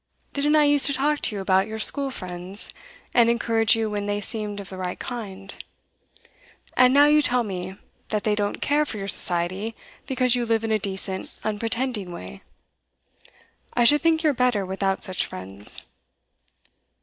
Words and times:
Didn't 0.33 0.55
I 0.55 0.63
use 0.63 0.85
to 0.87 0.93
talk 0.93 1.21
to 1.21 1.35
you 1.35 1.43
about 1.43 1.67
your 1.67 1.77
school 1.77 2.09
friends, 2.09 2.73
and 3.13 3.29
encourage 3.29 3.75
you 3.75 3.87
when 3.87 4.07
they 4.07 4.19
seemed 4.19 4.59
of 4.59 4.69
the 4.69 4.77
right 4.77 4.97
kind? 4.97 5.53
And 6.75 6.91
now 6.91 7.05
you 7.05 7.21
tell 7.21 7.43
me 7.43 7.75
that 8.07 8.23
they 8.23 8.33
don't 8.33 8.63
care 8.63 8.83
for 8.83 8.97
your 8.97 9.07
society 9.07 9.75
because 10.07 10.33
you 10.33 10.43
live 10.47 10.63
in 10.63 10.71
a 10.71 10.79
decent, 10.79 11.31
unpretending 11.43 12.11
way. 12.11 12.41
I 13.75 13.83
should 13.83 14.01
think 14.01 14.23
you're 14.23 14.33
better 14.33 14.65
without 14.65 15.03
such 15.03 15.23
friends. 15.27 15.83